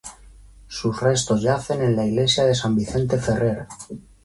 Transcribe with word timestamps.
Sus 0.67 0.99
restos 0.99 1.43
yacen 1.43 1.83
en 1.83 1.95
la 1.95 2.07
iglesia 2.07 2.51
San 2.55 2.75
Vicente 2.75 3.19
Ferrer. 3.19 3.67